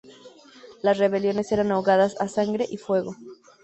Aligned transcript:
Las 0.81 0.97
rebeliones 0.97 1.51
eran 1.51 1.71
ahogadas 1.71 2.19
a 2.19 2.27
sangre 2.27 2.65
y 2.67 2.77
fuego. 2.77 3.15